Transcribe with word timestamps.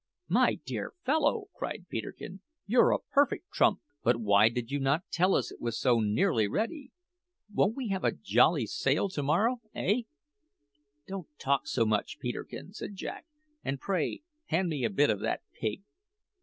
"My 0.29 0.55
dear 0.55 0.93
fellow," 1.05 1.45
cried 1.53 1.85
Peterkin, 1.87 2.41
"you're 2.65 2.89
a 2.89 2.97
perfect 3.11 3.51
trump! 3.51 3.81
But 4.01 4.15
why 4.17 4.49
did 4.49 4.71
you 4.71 4.79
not 4.79 5.03
tell 5.11 5.35
us 5.35 5.51
it 5.51 5.61
was 5.61 5.79
so 5.79 5.99
nearly 5.99 6.47
ready? 6.47 6.91
Won't 7.53 7.75
we 7.75 7.89
have 7.89 8.03
a 8.03 8.11
jolly 8.11 8.65
sail 8.65 9.09
to 9.09 9.21
morrow, 9.21 9.61
eh?" 9.75 10.01
"Don't 11.07 11.27
talk 11.37 11.67
so 11.67 11.85
much, 11.85 12.17
Peterkin," 12.17 12.73
said 12.73 12.95
Jack; 12.95 13.27
"and, 13.63 13.79
pray, 13.79 14.23
hand 14.45 14.69
me 14.69 14.83
a 14.83 14.89
bit 14.89 15.11
of 15.11 15.19
that 15.19 15.43
pig." 15.53 15.83